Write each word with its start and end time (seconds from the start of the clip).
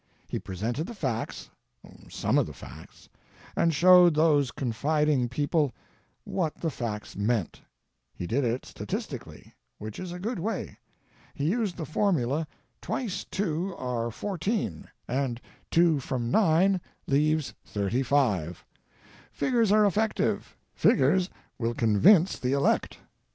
He 0.27 0.39
presented 0.39 0.87
the 0.87 0.95
facts— 0.95 1.51
some 2.09 2.39
of 2.39 2.47
the 2.47 2.53
facts— 2.55 3.07
and 3.55 3.71
showed 3.71 4.15
those 4.15 4.49
confid 4.51 5.07
ing 5.07 5.29
people 5.29 5.73
what 6.23 6.55
the 6.55 6.71
facts 6.71 7.15
meant. 7.15 7.61
He 8.11 8.25
did 8.25 8.43
it 8.43 8.65
statistically, 8.65 9.53
which 9.77 9.99
is 9.99 10.11
a 10.11 10.17
good 10.17 10.39
way. 10.39 10.79
Pie 11.37 11.43
used 11.43 11.77
the 11.77 11.85
formula: 11.85 12.47
"Twice 12.81 13.25
2 13.25 13.75
are 13.75 14.09
14, 14.09 14.87
and 15.07 15.39
2 15.69 15.69
TO 15.69 15.89
THE 15.95 15.95
PERSON 15.97 16.09
SITTING 16.09 16.23
IN 16.25 16.31
DARKNESS. 16.31 16.81
171 17.05 17.09
from 17.11 17.19
9 17.19 17.19
leaves 17.19 17.53
35." 18.43 18.65
Figures 19.31 19.71
are 19.71 19.85
effective; 19.85 20.57
figures 20.73 21.29
will 21.59 21.75
convince 21.75 22.39
the 22.39 22.53
elect. 22.53 22.97